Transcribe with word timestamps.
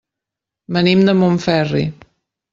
Venim 0.77 1.03
de 1.09 1.15
Montferri. 1.19 1.85